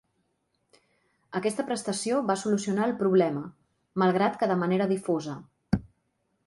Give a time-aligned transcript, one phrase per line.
[1.39, 3.45] Aquesta prestació va solucionar el problema
[4.05, 5.37] malgrat que de manera difosa.